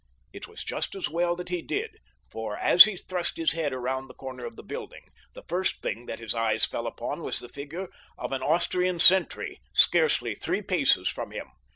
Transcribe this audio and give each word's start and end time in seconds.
It 0.33 0.47
was 0.47 0.63
just 0.63 0.95
as 0.95 1.09
well 1.09 1.35
that 1.35 1.49
he 1.49 1.61
did, 1.61 1.99
for 2.27 2.57
as 2.57 2.85
he 2.85 2.97
thrust 2.97 3.37
his 3.37 3.51
head 3.51 3.71
around 3.71 4.07
the 4.07 4.15
corner 4.15 4.45
of 4.45 4.55
the 4.55 4.63
building 4.63 5.03
the 5.35 5.43
first 5.43 5.83
thing 5.83 6.07
that 6.07 6.17
his 6.17 6.33
eyes 6.33 6.65
fell 6.65 6.87
upon 6.87 7.21
was 7.21 7.39
the 7.39 7.47
figure 7.47 7.87
of 8.17 8.31
an 8.31 8.41
Austrian 8.41 8.97
sentry, 8.99 9.61
scarcely 9.75 10.33
three 10.33 10.63
paces 10.63 11.07
from 11.07 11.29
him. 11.29 11.51